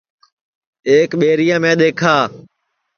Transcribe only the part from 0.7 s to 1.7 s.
ایک ٻیریا